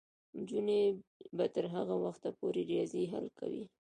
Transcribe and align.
نجونې 0.37 0.81
به 1.37 1.45
تر 1.55 1.65
هغه 1.75 1.95
وخته 2.05 2.29
پورې 2.39 2.61
ریاضي 2.71 3.03
حل 3.13 3.25
کوي. 3.39 3.63